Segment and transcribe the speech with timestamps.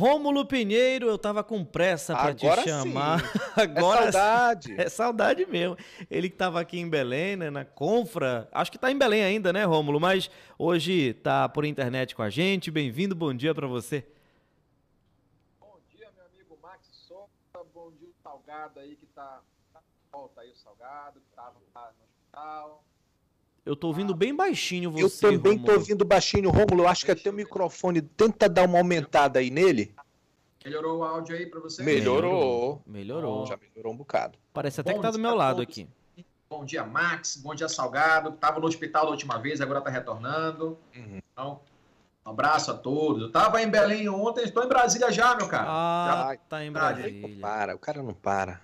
[0.00, 3.20] Rômulo Pinheiro, eu tava com pressa para te chamar.
[3.20, 3.38] Sim.
[3.54, 4.80] Agora é saudade.
[4.80, 5.76] É saudade mesmo.
[6.10, 8.48] Ele que tava aqui em Belém, né, na Confra.
[8.50, 10.00] Acho que tá em Belém ainda, né, Rômulo?
[10.00, 12.70] Mas hoje tá por internet com a gente.
[12.70, 14.06] Bem-vindo, bom dia para você.
[15.60, 17.28] Bom dia, meu amigo Max Souza.
[17.74, 21.92] Bom dia, o Salgado aí que tá, tá volta aí o Salgado, que tava lá
[21.98, 22.84] no hospital.
[23.64, 25.26] Eu tô ouvindo bem baixinho você.
[25.26, 25.66] Eu também Romulo.
[25.66, 26.82] tô ouvindo baixinho, Rômulo.
[26.84, 29.94] Eu acho que até o microfone tenta dar uma aumentada aí nele.
[30.64, 31.82] Melhorou o áudio aí para você?
[31.82, 32.82] Melhorou.
[32.86, 33.46] Melhorou.
[33.46, 34.38] Já melhorou um bocado.
[34.52, 35.88] Parece até Bom que tá do meu lado aqui.
[36.50, 37.36] Bom dia, Max.
[37.36, 38.32] Bom dia, Salgado.
[38.32, 40.76] Tava no hospital da última vez, agora tá retornando.
[40.94, 41.20] Uhum.
[41.32, 41.60] Então,
[42.26, 43.22] um abraço a todos.
[43.22, 45.66] Eu tava em Belém ontem, estou em Brasília já, meu cara.
[45.68, 47.28] Ah, já, tá em Brasília.
[47.28, 48.60] Não para, o cara não para.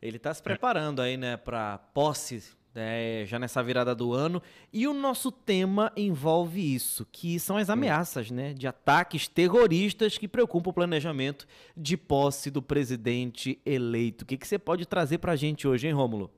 [0.00, 2.42] Ele tá se preparando aí, né, pra posse
[2.74, 4.42] é, já nessa virada do ano.
[4.72, 10.26] E o nosso tema envolve isso, que são as ameaças né, de ataques terroristas que
[10.26, 14.22] preocupam o planejamento de posse do presidente eleito.
[14.22, 16.30] O que, que você pode trazer para a gente hoje, hein, Rômulo?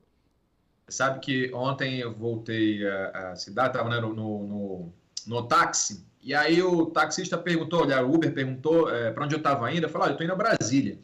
[0.88, 4.92] Sabe que ontem eu voltei à, cidade, estava né, no, no,
[5.26, 9.38] no, táxi, e aí o taxista perguntou, olha, o Uber perguntou é, para onde eu
[9.38, 10.98] estava indo, eu falei, ah, eu estou indo a Brasília.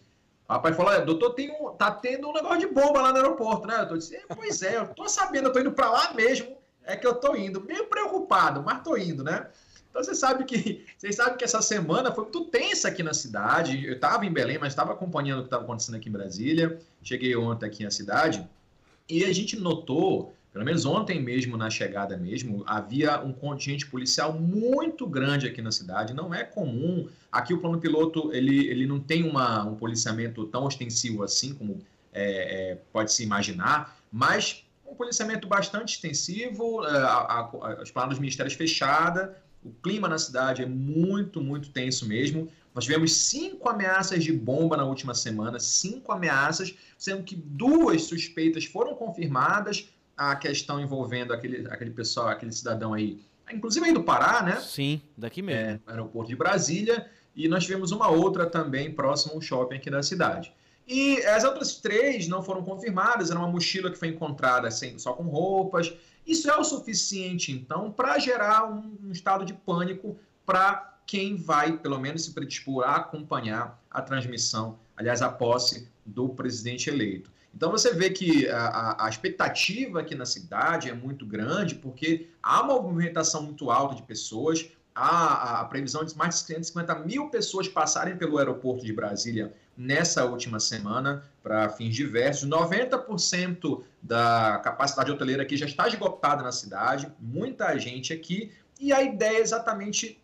[0.48, 3.67] O rapaz falou, doutor, tem um, tá tendo um negócio de bomba lá no aeroporto,
[3.67, 3.87] né?
[3.89, 7.07] Eu disse, pois é, eu tô sabendo, eu tô indo para lá mesmo, é que
[7.07, 9.47] eu tô indo, meio preocupado, mas tô indo, né?
[9.93, 13.87] Então você sabe que vocês sabem que essa semana foi muito tensa aqui na cidade.
[13.87, 16.79] Eu estava em Belém, mas estava acompanhando o que estava acontecendo aqui em Brasília.
[17.03, 18.47] Cheguei ontem aqui na cidade
[19.09, 24.34] e a gente notou pelo menos ontem mesmo, na chegada mesmo, havia um contingente policial
[24.34, 26.12] muito grande aqui na cidade.
[26.12, 27.09] Não é comum.
[27.31, 31.81] Aqui o plano piloto ele, ele não tem uma, um policiamento tão ostensivo assim como
[32.12, 38.19] é, é, pode se imaginar, mas um policiamento bastante extensivo, é, a, a, as dos
[38.19, 42.50] ministérios fechada, o clima na cidade é muito, muito tenso mesmo.
[42.75, 48.66] Nós tivemos cinco ameaças de bomba na última semana, cinco ameaças, sendo que duas suspeitas
[48.66, 53.21] foram confirmadas, a questão envolvendo aquele, aquele pessoal, aquele cidadão aí,
[53.53, 54.56] inclusive aí do Pará, né?
[54.61, 55.81] Sim, daqui mesmo.
[55.87, 60.03] É, aeroporto de Brasília, e nós tivemos uma outra também próximo ao shopping aqui da
[60.03, 60.53] cidade.
[60.87, 65.12] E as outras três não foram confirmadas, era uma mochila que foi encontrada sem, só
[65.12, 65.93] com roupas.
[66.27, 71.77] Isso é o suficiente, então, para gerar um, um estado de pânico para quem vai,
[71.78, 77.31] pelo menos, se predispor a acompanhar a transmissão, aliás, a posse do presidente eleito.
[77.55, 82.63] Então você vê que a, a, expectativa aqui na cidade é muito grande, porque há
[82.63, 87.69] uma movimentação muito alta de pessoas, há a previsão de mais de 150 mil pessoas
[87.69, 92.49] passarem pelo aeroporto de Brasília nessa última semana para fins diversos.
[92.49, 99.03] 90% da capacidade hoteleira aqui já está esgotada na cidade, muita gente aqui, e a
[99.03, 100.21] ideia exatamente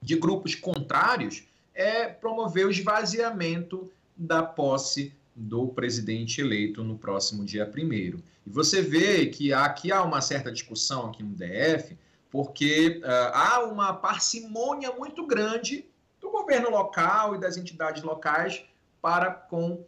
[0.00, 1.44] de grupos contrários
[1.74, 8.80] é promover o esvaziamento da posse do presidente eleito no próximo dia 1 E você
[8.80, 11.96] vê que aqui há uma certa discussão aqui no DF,
[12.30, 15.84] porque uh, há uma parcimônia muito grande
[16.20, 18.64] do governo local e das entidades locais
[19.02, 19.86] para com uh,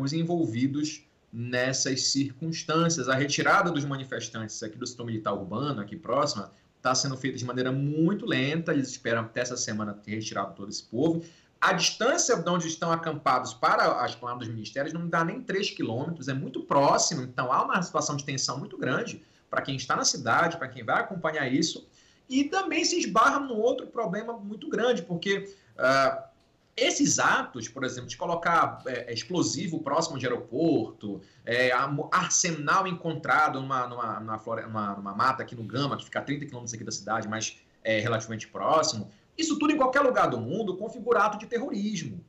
[0.00, 3.08] os envolvidos nessas circunstâncias.
[3.08, 7.44] A retirada dos manifestantes aqui do setor militar urbano, aqui próxima, está sendo feita de
[7.44, 8.72] maneira muito lenta.
[8.72, 11.22] Eles esperam até essa semana ter retirado todo esse povo.
[11.60, 15.70] A distância de onde estão acampados para as planadas dos ministérios não dá nem 3
[15.70, 19.96] quilômetros, é muito próximo, então há uma situação de tensão muito grande para quem está
[19.96, 21.86] na cidade, para quem vai acompanhar isso,
[22.28, 26.28] e também se esbarra num outro problema muito grande, porque uh,
[26.76, 31.72] esses atos, por exemplo, de colocar é, explosivo próximo de aeroporto, é,
[32.12, 36.46] arsenal encontrado numa, numa, numa, numa, numa, mata aqui no Gama, que fica a 30
[36.46, 40.76] quilômetros aqui da cidade, mas é relativamente próximo, isso tudo em qualquer lugar do mundo
[40.76, 42.20] configura ato de terrorismo.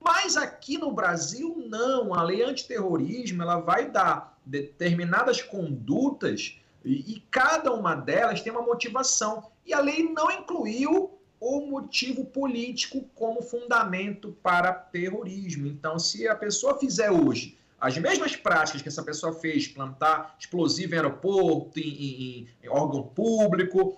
[0.00, 2.12] Mas aqui no Brasil, não.
[2.14, 8.62] A lei antiterrorismo ela vai dar determinadas condutas e, e cada uma delas tem uma
[8.62, 9.50] motivação.
[9.64, 15.66] E a lei não incluiu o motivo político como fundamento para terrorismo.
[15.66, 20.94] Então, se a pessoa fizer hoje as mesmas práticas que essa pessoa fez, plantar explosivo
[20.94, 23.96] em aeroporto, em, em, em órgão público,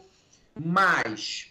[0.54, 1.49] mas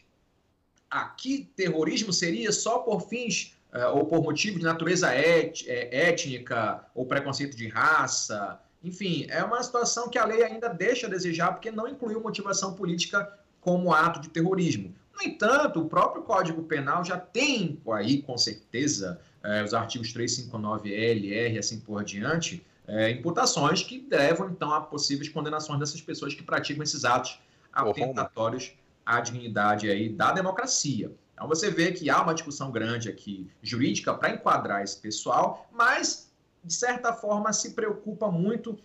[0.89, 6.85] aqui terrorismo seria só por fins uh, ou por motivo de natureza et, é, étnica
[6.95, 8.59] ou preconceito de raça.
[8.83, 12.73] Enfim, é uma situação que a lei ainda deixa a desejar porque não incluiu motivação
[12.73, 14.95] política como ato de terrorismo.
[15.13, 20.93] No entanto, o próprio Código Penal já tem aí, com certeza, eh, os artigos 359
[20.93, 25.99] L, R e assim por diante, eh, imputações que levam, então, a possíveis condenações dessas
[25.99, 27.37] pessoas que praticam esses atos
[27.73, 28.73] atentatórios
[29.09, 31.11] à dignidade aí da democracia.
[31.33, 36.31] Então você vê que há uma discussão grande aqui jurídica para enquadrar esse pessoal, mas
[36.63, 38.77] de certa forma se preocupa muito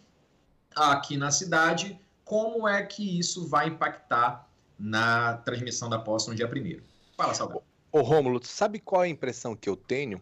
[0.74, 4.48] aqui na cidade como é que isso vai impactar
[4.78, 6.82] na transmissão da posse no dia primeiro.
[7.18, 7.62] Fala, Salgado.
[7.92, 10.20] Ô Rômulo, sabe qual é a impressão que eu tenho?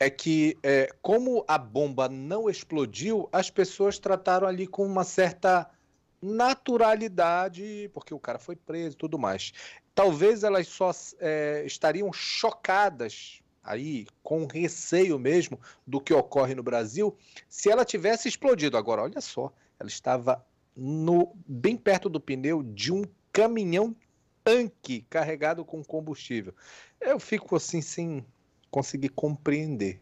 [0.00, 5.70] É que, é, como a bomba não explodiu, as pessoas trataram ali com uma certa
[6.24, 9.52] naturalidade, porque o cara foi preso e tudo mais.
[9.94, 10.90] Talvez elas só
[11.20, 17.16] é, estariam chocadas aí, com receio mesmo do que ocorre no Brasil,
[17.48, 18.76] se ela tivesse explodido.
[18.76, 20.44] Agora, olha só, ela estava
[20.76, 23.94] no, bem perto do pneu de um caminhão
[24.42, 26.54] tanque carregado com combustível.
[27.00, 28.24] Eu fico assim sem
[28.70, 30.00] conseguir compreender.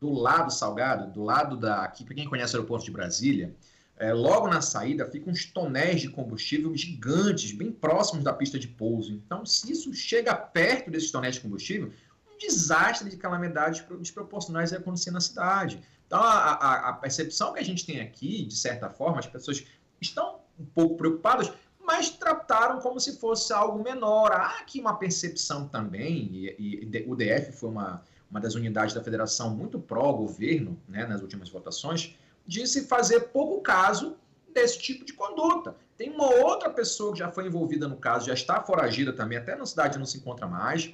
[0.00, 1.82] Do lado salgado, do lado da.
[1.82, 3.54] Aqui, para quem conhece o aeroporto de Brasília,
[3.96, 8.66] é, logo na saída ficam uns tonéis de combustível gigantes, bem próximos da pista de
[8.66, 9.12] pouso.
[9.12, 11.92] Então, se isso chega perto desses tonéis de combustível,
[12.32, 15.80] um desastre de calamidades desproporcionais vai acontecer na cidade.
[16.06, 19.64] Então, a, a, a, percepção que a gente tem aqui, de certa forma, as pessoas
[20.00, 24.32] estão um pouco preocupadas, mas trataram como se fosse algo menor.
[24.32, 29.02] Há aqui uma percepção também, e, e o DF foi uma, uma das unidades da
[29.02, 34.16] federação muito pró-governo né, nas últimas votações, de se fazer pouco caso
[34.52, 35.76] desse tipo de conduta.
[35.96, 39.54] Tem uma outra pessoa que já foi envolvida no caso, já está foragida também, até
[39.54, 40.92] na cidade não se encontra mais,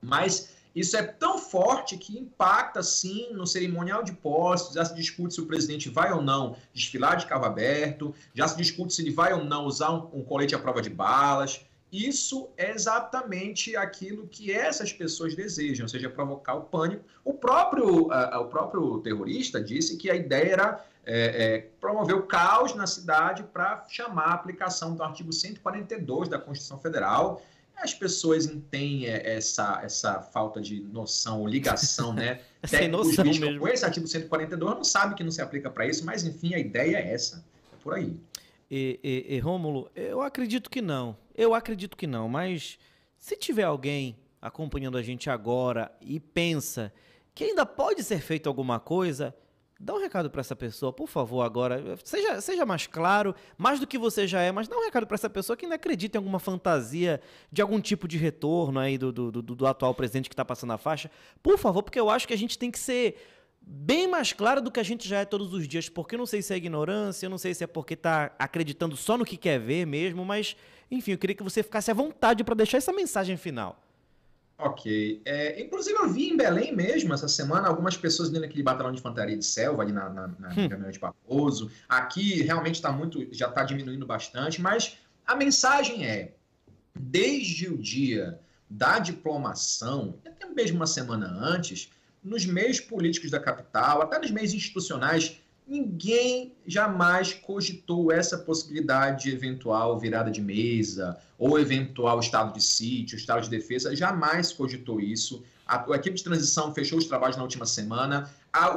[0.00, 4.74] mas isso é tão forte que impacta, sim, no cerimonial de posse.
[4.74, 8.56] Já se discute se o presidente vai ou não desfilar de carro aberto, já se
[8.56, 11.60] discute se ele vai ou não usar um, um colete à prova de balas.
[11.92, 17.04] Isso é exatamente aquilo que essas pessoas desejam, ou seja, provocar o pânico.
[17.24, 22.22] O próprio, uh, o próprio terrorista disse que a ideia era é, é, promover o
[22.22, 27.42] caos na cidade para chamar a aplicação do artigo 142 da Constituição Federal.
[27.76, 32.40] As pessoas têm é, essa, essa falta de noção ou ligação, né?
[32.64, 33.58] Sem noção mesmo.
[33.58, 36.58] Com esse artigo 142 não sabe que não se aplica para isso, mas enfim, a
[36.58, 37.44] ideia é essa.
[37.72, 38.14] É por aí.
[38.70, 41.16] E, e, e Rômulo, eu acredito que não.
[41.34, 42.78] Eu acredito que não, mas
[43.18, 46.92] se tiver alguém acompanhando a gente agora e pensa
[47.34, 49.34] que ainda pode ser feito alguma coisa,
[49.78, 51.82] dá um recado para essa pessoa, por favor, agora.
[52.04, 55.14] Seja, seja mais claro, mais do que você já é, mas dá um recado para
[55.14, 57.20] essa pessoa que ainda acredita em alguma fantasia
[57.50, 60.72] de algum tipo de retorno aí do, do, do, do atual presidente que está passando
[60.72, 61.10] a faixa.
[61.42, 63.16] Por favor, porque eu acho que a gente tem que ser
[63.60, 66.26] bem mais clara do que a gente já é todos os dias, porque eu não
[66.26, 69.36] sei se é ignorância, eu não sei se é porque está acreditando só no que
[69.36, 70.56] quer ver mesmo, mas
[70.90, 73.80] enfim, eu queria que você ficasse à vontade para deixar essa mensagem final.
[74.58, 75.22] Ok.
[75.24, 78.98] É, inclusive, eu vi em Belém mesmo, essa semana, algumas pessoas dentro daquele batalhão de
[78.98, 80.90] infantaria de selva, ali na, na, na hum.
[80.90, 81.70] de Paposo.
[81.88, 86.34] Aqui, realmente, está muito, já está diminuindo bastante, mas a mensagem é,
[86.94, 91.90] desde o dia da diplomação, até mesmo uma semana antes,
[92.22, 99.30] nos meios políticos da capital, até nos meios institucionais, ninguém jamais cogitou essa possibilidade de
[99.30, 105.44] eventual virada de mesa ou eventual estado de sítio, estado de defesa, jamais cogitou isso.
[105.66, 108.28] A, a equipe de transição fechou os trabalhos na última semana.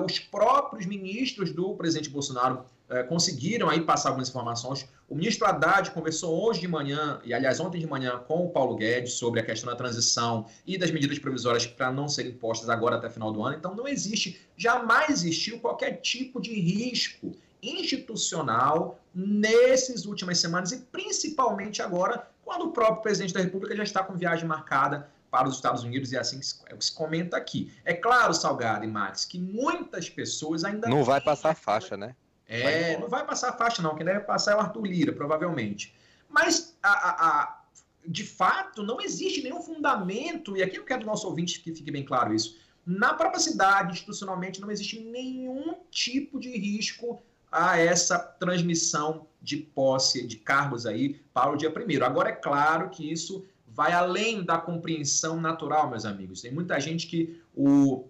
[0.05, 4.87] Os próprios ministros do presidente Bolsonaro é, conseguiram aí passar algumas informações.
[5.09, 8.75] O ministro Haddad conversou hoje de manhã, e aliás ontem de manhã, com o Paulo
[8.75, 12.97] Guedes sobre a questão da transição e das medidas provisórias para não serem impostas agora
[12.97, 13.55] até final do ano.
[13.57, 17.31] Então não existe, jamais existiu qualquer tipo de risco
[17.63, 24.03] institucional nessas últimas semanas e principalmente agora, quando o próprio presidente da República já está
[24.03, 26.93] com viagem marcada para os Estados Unidos e é assim que se, é que se
[26.93, 27.73] comenta aqui.
[27.83, 32.15] É claro, Salgado e Max, que muitas pessoas ainda não vai passar faixa, né?
[32.47, 33.95] É, não vai passar a faixa, não.
[33.95, 35.95] Quem deve passar é o Arthur Lira, provavelmente.
[36.29, 37.61] Mas, a, a, a,
[38.05, 41.73] de fato, não existe nenhum fundamento, e aqui eu quero que o nosso ouvinte que
[41.73, 42.59] fique bem claro isso.
[42.85, 50.27] Na própria cidade, institucionalmente, não existe nenhum tipo de risco a essa transmissão de posse
[50.27, 52.05] de cargos aí para o dia primeiro.
[52.05, 56.41] Agora, é claro que isso vai além da compreensão natural, meus amigos.
[56.41, 58.05] Tem muita gente que o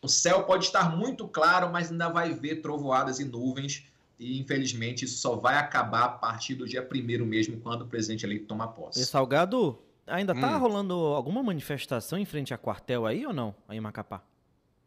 [0.00, 3.84] o céu pode estar muito claro, mas ainda vai ver trovoadas e nuvens.
[4.18, 8.24] E infelizmente isso só vai acabar a partir do dia primeiro mesmo, quando o presidente
[8.24, 9.00] eleito toma posse.
[9.00, 10.60] E Salgado, ainda tá hum.
[10.60, 14.22] rolando alguma manifestação em frente a quartel aí ou não, aí em Macapá?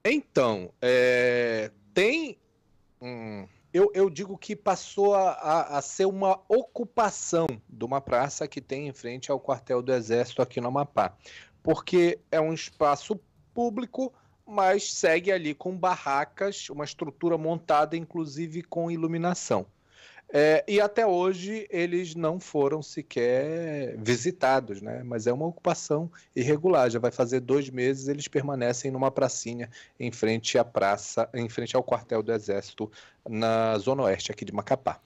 [0.03, 1.71] Então, é...
[1.93, 2.37] tem.
[3.01, 8.47] Hum, eu, eu, digo que passou a, a, a, ser uma ocupação de uma praça
[8.47, 11.15] que tem em frente ao quartel do Exército aqui no Amapá.
[11.63, 13.19] Porque é um espaço
[13.53, 14.13] público
[14.51, 19.65] mas segue ali com barracas, uma estrutura montada inclusive com iluminação.
[20.33, 25.03] É, e até hoje eles não foram sequer visitados, né?
[25.03, 26.89] Mas é uma ocupação irregular.
[26.89, 29.69] Já vai fazer dois meses eles permanecem numa pracinha
[29.99, 32.89] em frente à praça, em frente ao quartel do Exército
[33.27, 35.01] na zona oeste aqui de Macapá.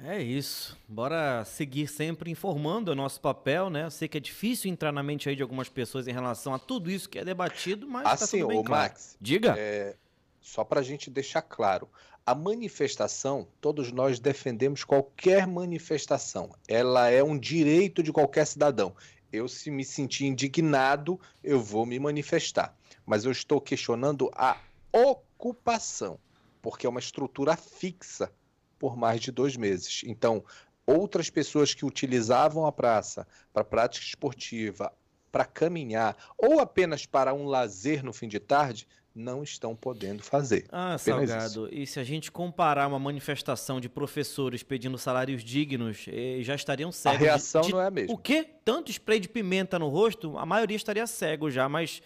[0.00, 0.78] É isso.
[0.86, 3.84] Bora seguir sempre informando o nosso papel, né?
[3.84, 6.58] Eu sei que é difícil entrar na mente aí de algumas pessoas em relação a
[6.58, 8.82] tudo isso que é debatido, mas assim, tá tudo bem claro.
[8.84, 9.56] Max, diga.
[9.58, 9.96] É,
[10.40, 11.88] só para a gente deixar claro,
[12.24, 16.54] a manifestação, todos nós defendemos qualquer manifestação.
[16.68, 18.94] Ela é um direito de qualquer cidadão.
[19.32, 22.76] Eu, se me sentir indignado, eu vou me manifestar.
[23.06, 24.58] Mas eu estou questionando a
[24.92, 26.18] ocupação,
[26.60, 28.30] porque é uma estrutura fixa
[28.78, 30.02] por mais de dois meses.
[30.04, 30.44] Então,
[30.86, 34.92] outras pessoas que utilizavam a praça para prática esportiva,
[35.30, 40.66] para caminhar ou apenas para um lazer no fim de tarde, não estão podendo fazer.
[40.70, 41.74] Ah, Apenas Salgado, isso.
[41.74, 46.06] e se a gente comparar uma manifestação de professores pedindo salários dignos,
[46.40, 47.18] já estariam cegos.
[47.18, 47.72] A reação de, de...
[47.72, 48.14] não é a mesma.
[48.14, 48.46] O quê?
[48.64, 52.00] Tanto spray de pimenta no rosto, a maioria estaria cego já, mas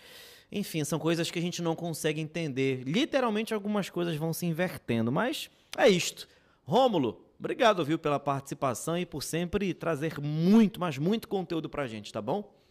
[0.50, 2.82] enfim, são coisas que a gente não consegue entender.
[2.84, 6.28] Literalmente algumas coisas vão se invertendo, mas é isto.
[6.64, 12.12] Rômulo, obrigado, viu, pela participação e por sempre trazer muito, mas muito conteúdo pra gente,
[12.12, 12.61] tá bom?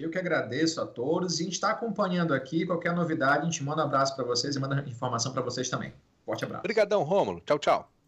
[0.00, 2.64] Eu que agradeço a todos e a gente está acompanhando aqui.
[2.64, 5.92] Qualquer novidade, a gente manda um abraço para vocês e manda informação para vocês também.
[6.24, 6.60] Forte abraço.
[6.60, 7.40] Obrigadão, Rômulo.
[7.40, 7.99] Tchau, tchau.